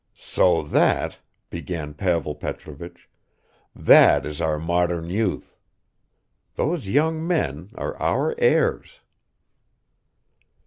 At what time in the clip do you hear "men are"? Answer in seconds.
7.27-7.95